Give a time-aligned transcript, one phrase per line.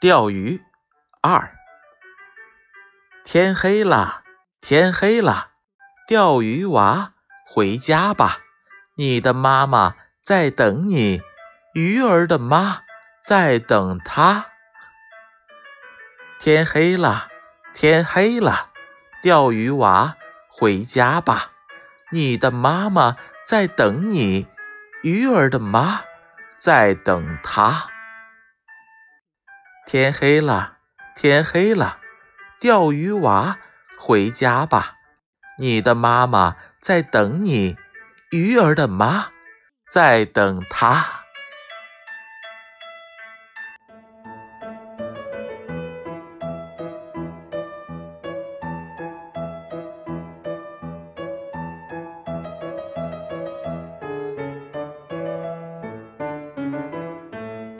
[0.00, 0.62] 钓鱼
[1.20, 1.58] 二。
[3.24, 4.22] 天黑了，
[4.60, 5.48] 天黑了，
[6.06, 7.14] 钓鱼娃
[7.44, 8.38] 回家吧，
[8.94, 11.20] 你的妈妈在等你，
[11.74, 12.82] 鱼儿的妈
[13.24, 14.46] 在等他。
[16.38, 17.26] 天黑了，
[17.74, 18.70] 天黑了，
[19.20, 20.16] 钓鱼娃
[20.48, 21.50] 回家吧，
[22.12, 23.16] 你的妈妈
[23.48, 24.46] 在等你，
[25.02, 26.02] 鱼儿的妈
[26.56, 27.90] 在等他。
[29.90, 30.76] 天黑了，
[31.16, 31.96] 天黑了，
[32.60, 33.56] 钓鱼娃
[33.96, 34.96] 回家吧，
[35.58, 37.78] 你的妈妈在等你，
[38.30, 39.28] 鱼儿的妈
[39.90, 41.17] 在等他。